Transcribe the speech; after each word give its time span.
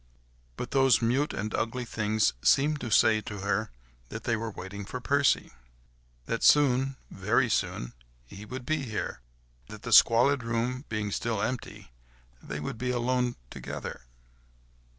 But 0.57 0.71
those 0.71 0.99
mute 0.99 1.31
and 1.31 1.53
ugly 1.53 1.85
things 1.85 2.33
seemed 2.41 2.81
to 2.81 2.89
say 2.89 3.21
to 3.21 3.41
her 3.41 3.69
that 4.09 4.23
they 4.23 4.35
were 4.35 4.49
waiting 4.49 4.83
for 4.83 4.99
Percy; 4.99 5.51
that 6.25 6.41
soon, 6.41 6.95
very 7.11 7.47
soon, 7.51 7.93
he 8.25 8.43
would 8.43 8.65
be 8.65 8.81
here, 8.81 9.19
that 9.67 9.83
the 9.83 9.93
squalid 9.93 10.41
room 10.41 10.85
being 10.89 11.11
still 11.11 11.39
empty, 11.39 11.91
they 12.41 12.59
would 12.59 12.79
be 12.79 12.89
alone 12.89 13.35
together. 13.51 14.01